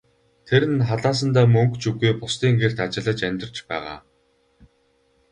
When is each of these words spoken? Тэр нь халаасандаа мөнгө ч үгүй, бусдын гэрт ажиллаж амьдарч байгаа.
Тэр 0.47 0.63
нь 0.73 0.85
халаасандаа 0.89 1.45
мөнгө 1.55 1.77
ч 1.81 1.83
үгүй, 1.89 2.11
бусдын 2.21 2.53
гэрт 2.61 2.77
ажиллаж 2.85 3.19
амьдарч 3.27 3.57
байгаа. 3.69 3.97